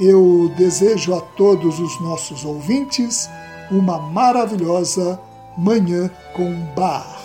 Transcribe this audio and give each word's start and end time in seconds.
Eu 0.00 0.52
desejo 0.56 1.14
a 1.14 1.20
todos 1.20 1.78
os 1.78 2.00
nossos 2.00 2.44
ouvintes 2.44 3.28
uma 3.70 3.98
maravilhosa 3.98 5.18
Manhã 5.56 6.10
com 6.34 6.52
Bar. 6.74 7.15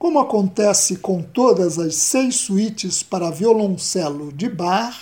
Como 0.00 0.18
acontece 0.18 0.96
com 0.96 1.20
todas 1.20 1.78
as 1.78 1.94
seis 1.94 2.36
suítes 2.36 3.02
para 3.02 3.30
violoncelo 3.30 4.32
de 4.32 4.48
Bach, 4.48 4.96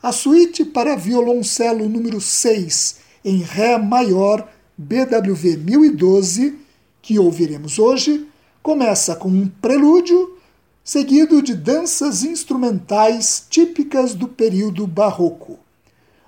a 0.00 0.12
suíte 0.12 0.64
para 0.64 0.94
violoncelo 0.94 1.88
número 1.88 2.20
6 2.20 2.98
em 3.24 3.38
Ré 3.38 3.76
maior 3.76 4.48
BWV 4.78 5.56
1012, 5.56 6.56
que 7.02 7.18
ouviremos 7.18 7.80
hoje, 7.80 8.28
começa 8.62 9.16
com 9.16 9.26
um 9.26 9.48
prelúdio 9.48 10.38
seguido 10.84 11.42
de 11.42 11.56
danças 11.56 12.22
instrumentais 12.22 13.44
típicas 13.50 14.14
do 14.14 14.28
período 14.28 14.86
barroco. 14.86 15.58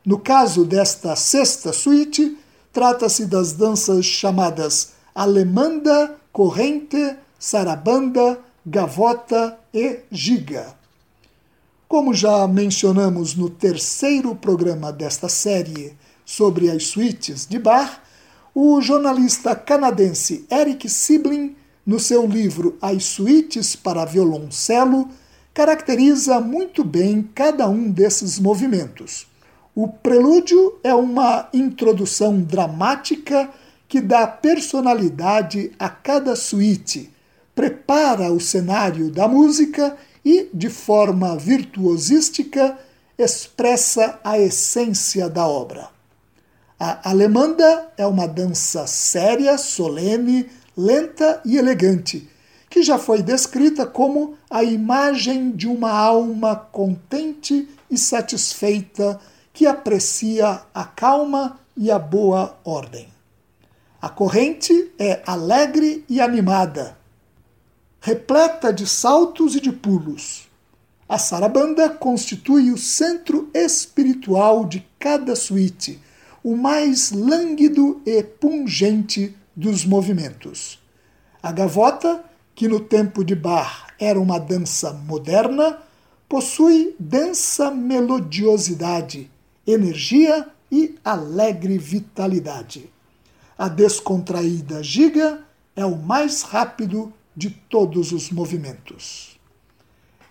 No 0.04 0.18
caso 0.18 0.64
desta 0.64 1.14
sexta 1.14 1.72
suíte, 1.72 2.36
trata-se 2.72 3.24
das 3.24 3.52
danças 3.52 4.04
chamadas 4.04 4.94
Alemanda, 5.14 6.16
Corrente, 6.32 7.22
sarabanda, 7.44 8.40
gavota 8.64 9.58
e 9.72 9.98
giga. 10.10 10.74
Como 11.86 12.14
já 12.14 12.48
mencionamos 12.48 13.34
no 13.34 13.50
terceiro 13.50 14.34
programa 14.34 14.90
desta 14.90 15.28
série 15.28 15.94
sobre 16.24 16.70
as 16.70 16.86
suítes 16.86 17.44
de 17.44 17.58
Bach, 17.58 18.00
o 18.54 18.80
jornalista 18.80 19.54
canadense 19.54 20.46
Eric 20.50 20.88
Siblin, 20.88 21.54
no 21.84 22.00
seu 22.00 22.26
livro 22.26 22.78
As 22.80 23.04
Suítes 23.04 23.76
para 23.76 24.06
Violoncelo, 24.06 25.10
caracteriza 25.52 26.40
muito 26.40 26.82
bem 26.82 27.28
cada 27.34 27.68
um 27.68 27.90
desses 27.90 28.38
movimentos. 28.38 29.26
O 29.74 29.86
prelúdio 29.86 30.78
é 30.82 30.94
uma 30.94 31.50
introdução 31.52 32.40
dramática 32.40 33.50
que 33.86 34.00
dá 34.00 34.26
personalidade 34.26 35.72
a 35.78 35.90
cada 35.90 36.34
suíte, 36.34 37.12
prepara 37.54 38.32
o 38.32 38.40
cenário 38.40 39.10
da 39.10 39.28
música 39.28 39.96
e, 40.24 40.48
de 40.52 40.68
forma 40.68 41.36
virtuosística, 41.36 42.78
expressa 43.16 44.18
a 44.24 44.38
essência 44.38 45.28
da 45.28 45.46
obra. 45.46 45.88
A 46.78 47.10
alemanda 47.10 47.92
é 47.96 48.06
uma 48.06 48.26
dança 48.26 48.86
séria, 48.86 49.56
solene, 49.56 50.50
lenta 50.76 51.40
e 51.44 51.56
elegante, 51.56 52.28
que 52.68 52.82
já 52.82 52.98
foi 52.98 53.22
descrita 53.22 53.86
como 53.86 54.36
a 54.50 54.64
imagem 54.64 55.52
de 55.52 55.68
uma 55.68 55.92
alma 55.92 56.56
contente 56.56 57.68
e 57.88 57.96
satisfeita 57.96 59.20
que 59.52 59.66
aprecia 59.66 60.62
a 60.74 60.84
calma 60.84 61.60
e 61.76 61.90
a 61.90 61.98
boa 61.98 62.58
ordem. 62.64 63.08
A 64.02 64.08
corrente 64.08 64.92
é 64.98 65.22
alegre 65.24 66.04
e 66.08 66.20
animada, 66.20 66.96
repleta 68.04 68.70
de 68.70 68.86
saltos 68.86 69.56
e 69.56 69.60
de 69.62 69.72
pulos. 69.72 70.46
A 71.08 71.16
sarabanda 71.16 71.88
constitui 71.88 72.70
o 72.70 72.76
centro 72.76 73.48
espiritual 73.54 74.66
de 74.66 74.86
cada 74.98 75.34
suíte, 75.34 75.98
o 76.42 76.54
mais 76.54 77.12
lânguido 77.12 78.02
e 78.04 78.22
pungente 78.22 79.34
dos 79.56 79.86
movimentos. 79.86 80.78
A 81.42 81.50
gavota, 81.50 82.22
que 82.54 82.68
no 82.68 82.78
tempo 82.78 83.24
de 83.24 83.34
Bach 83.34 83.86
era 83.98 84.20
uma 84.20 84.38
dança 84.38 84.92
moderna, 84.92 85.78
possui 86.28 86.94
densa 87.00 87.70
melodiosidade, 87.70 89.30
energia 89.66 90.46
e 90.70 90.94
alegre 91.02 91.78
vitalidade. 91.78 92.92
A 93.56 93.66
descontraída 93.66 94.82
giga 94.82 95.40
é 95.74 95.86
o 95.86 95.96
mais 95.96 96.42
rápido 96.42 97.10
de 97.36 97.50
todos 97.50 98.12
os 98.12 98.30
movimentos. 98.30 99.38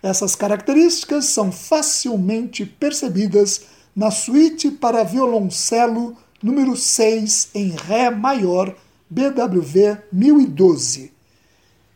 Essas 0.01 0.35
características 0.35 1.25
são 1.25 1.51
facilmente 1.51 2.65
percebidas 2.65 3.67
na 3.95 4.11
suíte 4.11 4.69
para 4.69 5.03
violoncelo 5.03 6.17
número 6.41 6.75
6 6.75 7.49
em 7.55 7.69
Ré 7.69 8.09
maior 8.09 8.75
BWV 9.09 9.99
1012, 10.11 11.11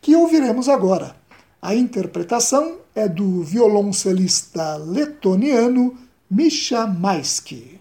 que 0.00 0.16
ouviremos 0.16 0.68
agora. 0.68 1.16
A 1.60 1.74
interpretação 1.74 2.78
é 2.94 3.08
do 3.08 3.42
violoncelista 3.42 4.76
letoniano 4.76 5.96
Misha 6.30 6.86
Maisky. 6.86 7.80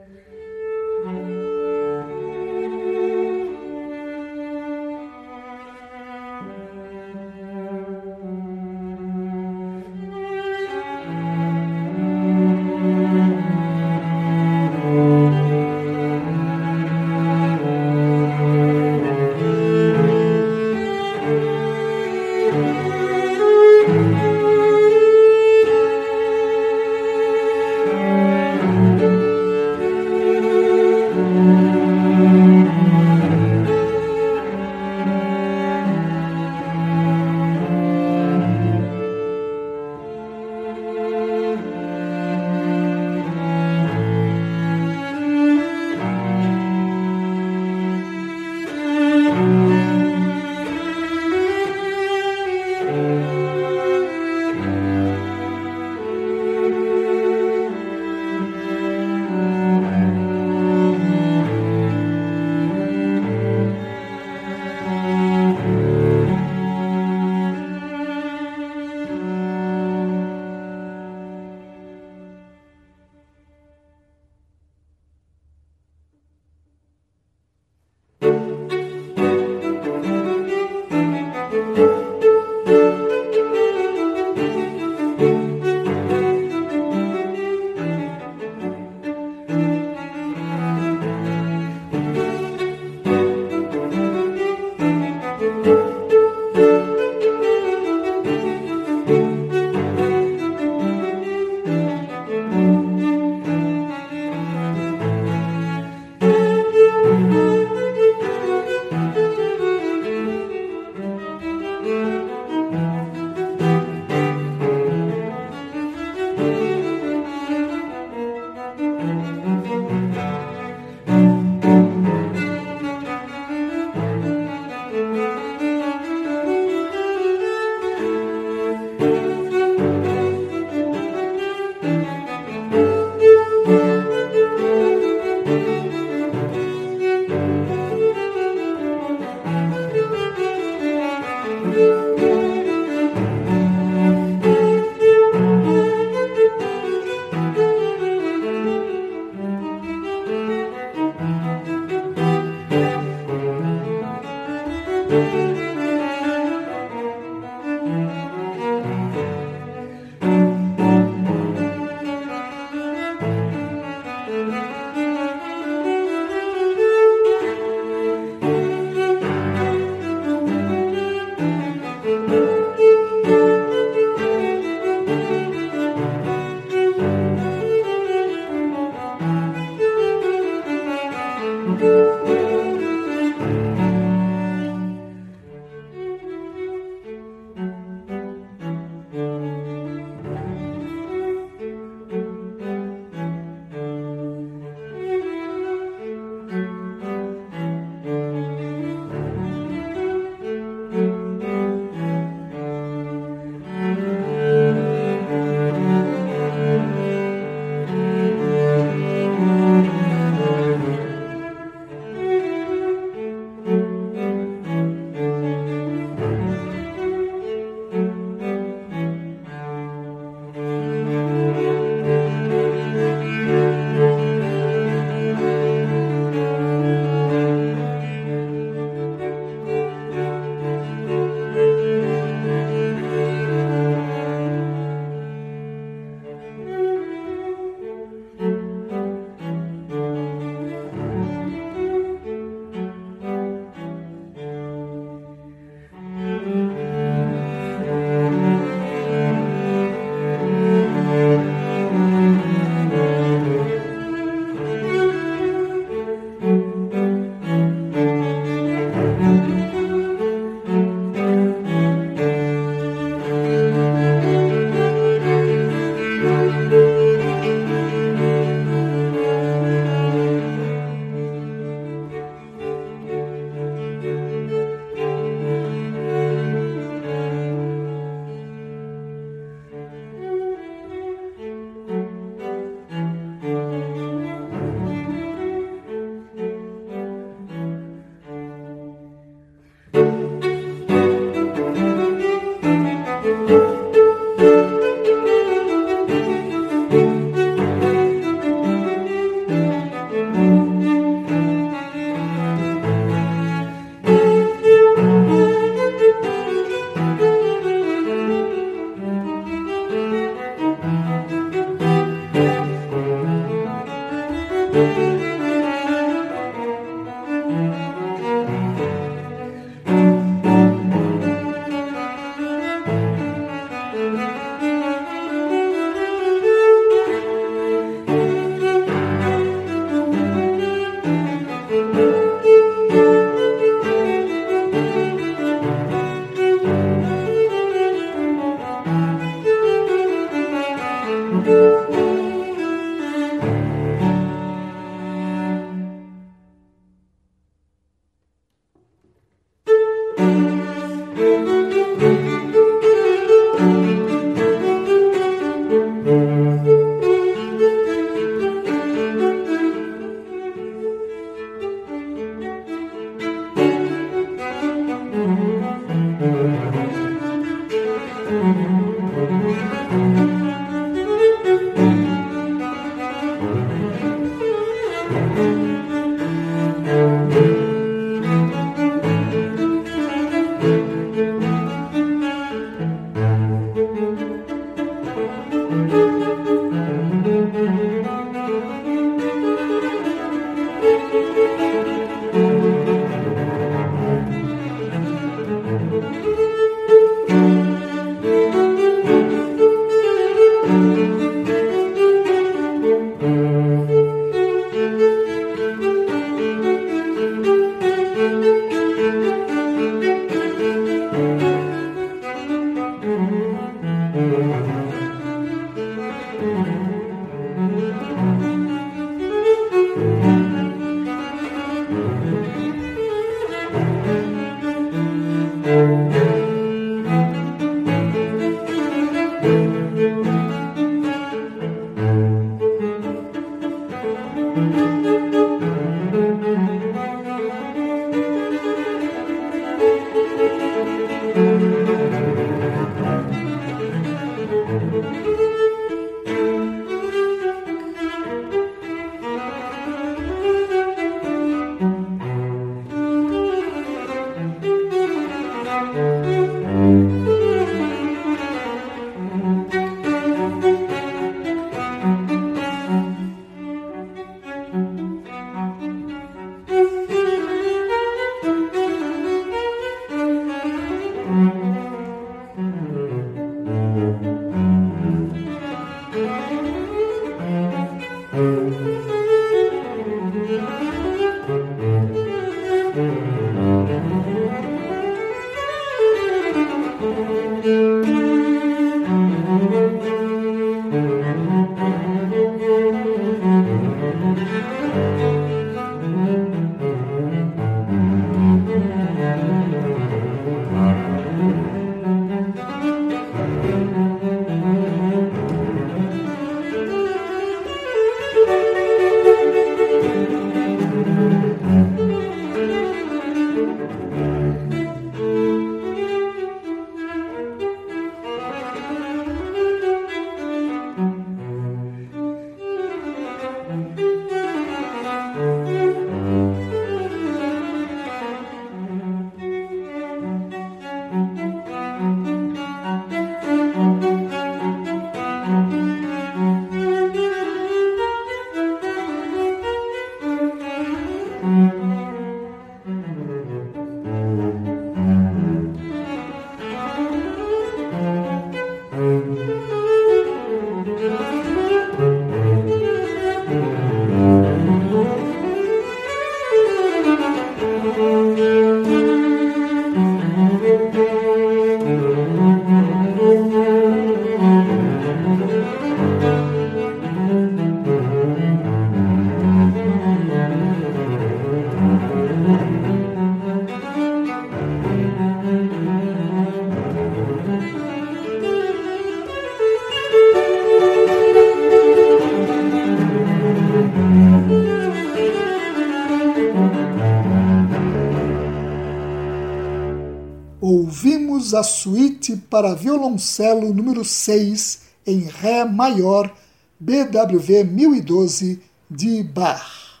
A 591.52 591.62
suíte 591.62 592.36
para 592.36 592.74
violoncelo 592.74 593.74
número 593.74 594.04
6 594.04 594.80
em 595.06 595.20
Ré 595.24 595.64
maior, 595.64 596.34
BWV 596.80 597.64
1012 597.64 598.62
de 598.90 599.22
Bach. 599.22 600.00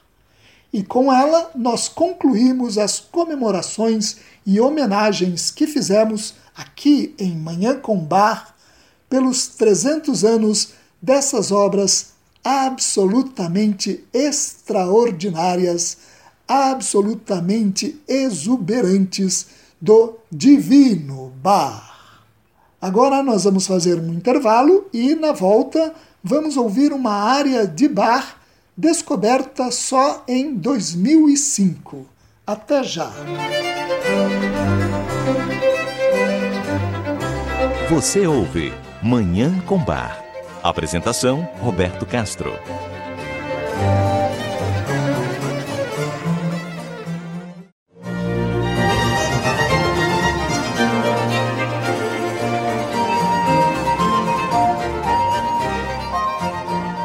E 0.72 0.82
com 0.82 1.12
ela 1.12 1.50
nós 1.54 1.88
concluímos 1.88 2.78
as 2.78 2.98
comemorações 3.00 4.16
e 4.46 4.60
homenagens 4.60 5.50
que 5.50 5.66
fizemos 5.66 6.34
aqui 6.56 7.14
em 7.18 7.36
Manhã 7.36 7.78
com 7.78 7.98
Bar 7.98 8.54
pelos 9.08 9.48
300 9.48 10.24
anos 10.24 10.70
dessas 11.00 11.52
obras 11.52 12.14
absolutamente 12.42 14.04
extraordinárias, 14.12 15.98
absolutamente 16.46 18.00
exuberantes 18.06 19.63
do 19.84 20.16
Divino 20.32 21.30
Bar. 21.42 22.16
Agora 22.80 23.22
nós 23.22 23.44
vamos 23.44 23.66
fazer 23.66 24.00
um 24.00 24.14
intervalo 24.14 24.86
e, 24.94 25.14
na 25.14 25.32
volta, 25.32 25.92
vamos 26.22 26.56
ouvir 26.56 26.90
uma 26.90 27.12
área 27.12 27.66
de 27.66 27.86
bar 27.86 28.36
descoberta 28.74 29.70
só 29.70 30.24
em 30.26 30.54
2005. 30.54 32.06
Até 32.46 32.82
já! 32.82 33.12
Você 37.90 38.26
ouve 38.26 38.72
Manhã 39.02 39.60
com 39.66 39.76
Bar. 39.78 40.24
Apresentação: 40.62 41.46
Roberto 41.60 42.06
Castro. 42.06 42.52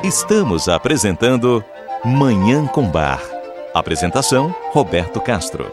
Estamos 0.10 0.68
apresentando 0.68 1.64
Manhã 2.04 2.66
com 2.66 2.90
Bar. 2.90 3.22
Apresentação: 3.76 4.56
Roberto 4.72 5.22
Castro. 5.22 5.72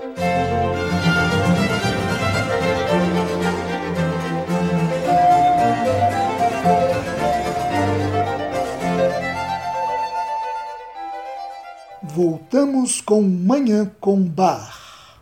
Voltamos 12.03 13.01
com 13.01 13.22
Manhã 13.22 13.91
com 13.99 14.20
Bar. 14.20 15.18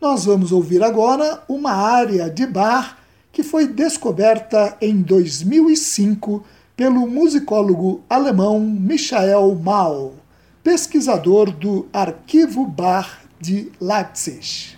Nós 0.00 0.24
vamos 0.24 0.50
ouvir 0.50 0.82
agora 0.82 1.42
uma 1.46 1.72
área 1.72 2.30
de 2.30 2.46
bar 2.46 2.96
que 3.30 3.42
foi 3.42 3.66
descoberta 3.66 4.78
em 4.80 5.02
2005 5.02 6.42
pelo 6.76 7.06
musicólogo 7.06 8.02
alemão 8.10 8.58
Michael 8.60 9.54
Mau, 9.54 10.14
pesquisador 10.62 11.50
do 11.52 11.86
Arquivo 11.92 12.66
Bar 12.66 13.22
de 13.40 13.70
Leipzig. 13.80 14.76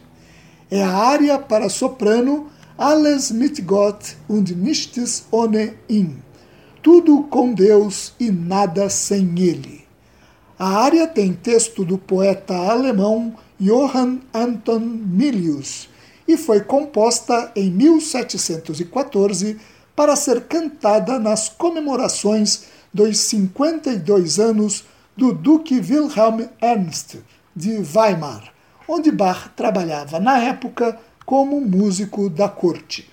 É 0.70 0.82
a 0.82 0.92
área 0.92 1.38
para 1.38 1.68
soprano 1.68 2.48
Alles 2.76 3.30
mit 3.30 3.62
Gott 3.62 4.16
und 4.28 4.54
nichts 4.54 5.24
ohne 5.30 5.74
ihn. 5.88 6.22
Tudo 6.82 7.22
com 7.30 7.54
Deus 7.54 8.12
e 8.20 8.30
nada 8.30 8.90
sem 8.90 9.32
Ele. 9.38 9.86
A 10.58 10.82
área 10.82 11.06
tem 11.06 11.32
texto 11.32 11.84
do 11.84 11.96
poeta 11.96 12.54
alemão 12.54 13.34
Johann 13.58 14.20
Anton 14.34 14.80
Milius 14.80 15.88
e 16.28 16.36
foi 16.36 16.60
composta 16.60 17.50
em 17.56 17.70
1714 17.70 19.56
para 19.96 20.14
ser 20.14 20.42
cantada 20.42 21.18
nas 21.18 21.48
comemorações 21.48 22.64
dos 22.92 23.18
52 23.18 24.38
anos 24.38 24.84
do 25.16 25.32
Duque 25.32 25.76
Wilhelm 25.76 26.46
Ernst 26.60 27.16
de 27.54 27.78
Weimar, 27.78 28.52
onde 28.86 29.10
Bach 29.10 29.48
trabalhava 29.56 30.20
na 30.20 30.38
época 30.38 31.00
como 31.24 31.60
músico 31.60 32.28
da 32.28 32.48
corte. 32.48 33.10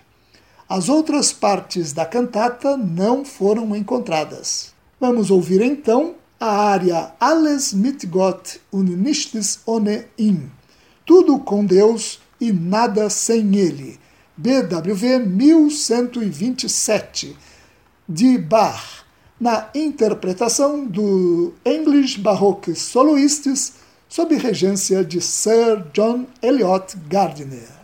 As 0.67 0.89
outras 0.89 1.31
partes 1.31 1.93
da 1.93 2.05
cantata 2.05 2.75
não 2.75 3.23
foram 3.23 3.75
encontradas. 3.75 4.73
Vamos 4.99 5.31
ouvir 5.31 5.61
então 5.61 6.15
a 6.39 6.69
área 6.69 7.13
Alles 7.19 7.73
mit 7.73 8.05
Gott 8.07 8.59
und 8.71 8.89
nichts 8.89 9.61
ohne 9.65 10.05
ihn. 10.17 10.51
Tudo 11.05 11.39
com 11.39 11.65
Deus 11.65 12.19
e 12.39 12.51
nada 12.51 13.09
sem 13.09 13.55
ele. 13.55 13.99
BWV 14.36 15.27
1127 15.27 17.38
de 18.09 18.38
Bach, 18.38 19.03
na 19.39 19.69
interpretação 19.75 20.86
do 20.86 21.53
English 21.63 22.19
Baroque 22.19 22.75
Soloists 22.75 23.73
sob 24.09 24.36
regência 24.36 25.03
de 25.03 25.21
Sir 25.21 25.86
John 25.93 26.25
Eliot 26.41 26.97
Gardiner. 27.07 27.82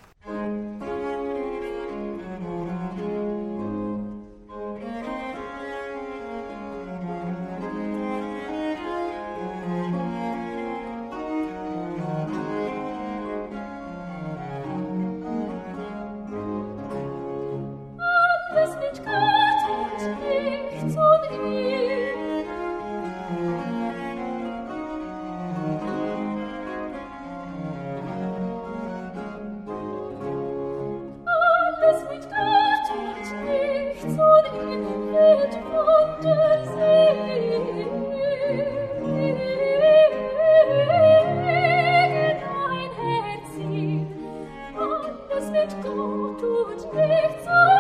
nicht 46.85 47.43
zu 47.43 47.78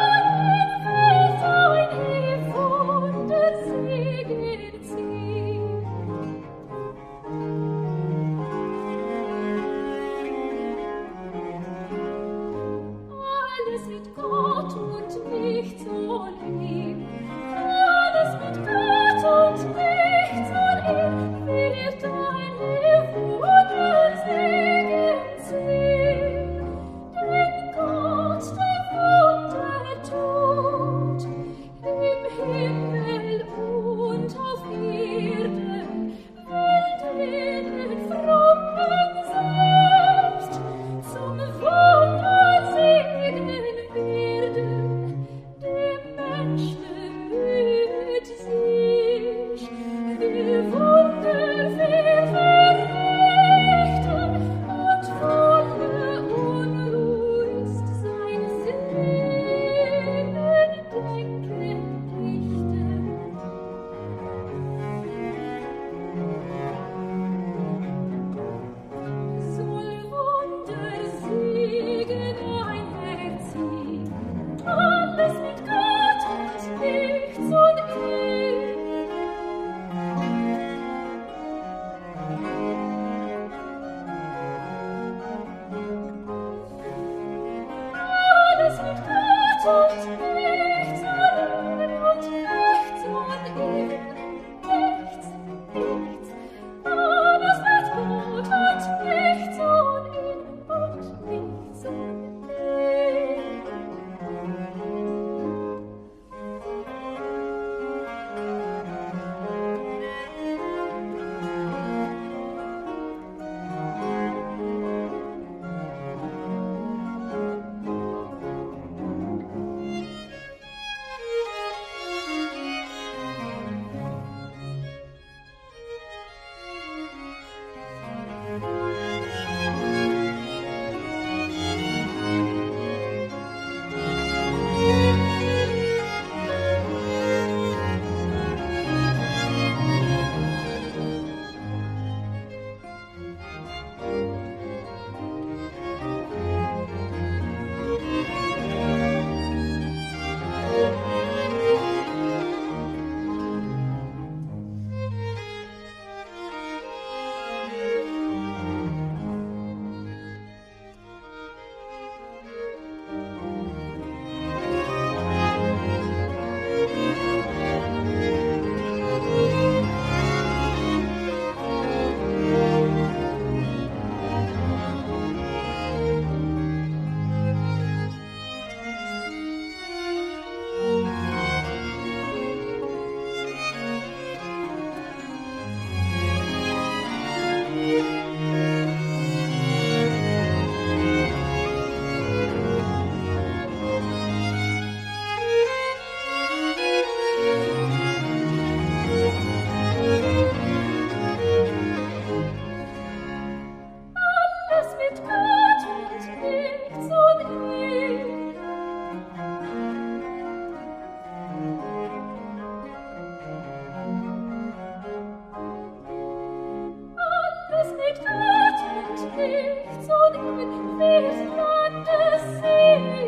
nichts 219.39 220.09
und 220.09 220.57
mit 220.57 220.99
welch 220.99 221.41
Land 221.55 222.07
es 222.33 222.61
sehen. 222.61 223.18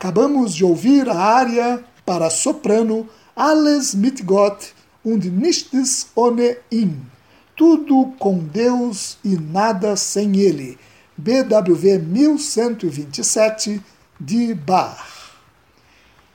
Acabamos 0.00 0.54
de 0.54 0.64
ouvir 0.64 1.10
a 1.10 1.14
área 1.14 1.84
para 2.06 2.30
soprano 2.30 3.06
Alles 3.36 3.94
mit 3.94 4.22
Gott 4.22 4.72
und 5.04 5.26
nichts 5.26 6.06
ohne 6.16 6.56
ihn. 6.72 7.02
Tudo 7.54 8.06
com 8.18 8.38
Deus 8.38 9.18
e 9.22 9.36
nada 9.36 9.94
sem 9.96 10.36
Ele. 10.36 10.78
BWV 11.18 11.98
1127 11.98 13.82
de 14.18 14.54
Bach. 14.54 15.36